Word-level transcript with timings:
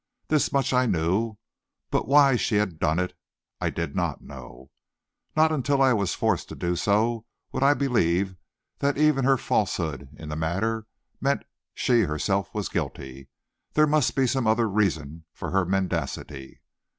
This 0.29 0.51
much 0.51 0.73
I 0.73 0.87
knew, 0.87 1.37
but 1.91 2.07
why 2.07 2.35
she 2.35 2.55
had 2.55 2.79
done 2.79 2.97
it, 2.97 3.13
I 3.59 3.69
did 3.69 3.95
not 3.95 4.23
know. 4.23 4.71
Not 5.37 5.51
until 5.51 5.79
I 5.79 5.93
was 5.93 6.15
forced 6.15 6.49
to 6.49 6.55
do 6.55 6.75
so, 6.75 7.27
would 7.51 7.61
I 7.61 7.75
believe 7.75 8.35
that 8.79 8.97
even 8.97 9.25
her 9.25 9.37
falsehood 9.37 10.09
in 10.17 10.29
the 10.29 10.35
matter 10.35 10.87
meant 11.21 11.41
that 11.41 11.47
she 11.75 12.01
herself 12.01 12.51
was 12.51 12.67
guilty. 12.67 13.29
There 13.73 13.85
must 13.85 14.15
be 14.15 14.25
some 14.25 14.47
other 14.47 14.67
reason 14.67 15.25
for 15.35 15.51
her 15.51 15.65
mendacity. 15.65 16.61